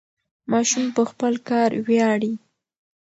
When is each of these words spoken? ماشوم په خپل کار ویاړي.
ماشوم 0.51 0.85
په 0.95 1.03
خپل 1.09 1.33
کار 1.49 1.69
ویاړي. 1.87 2.33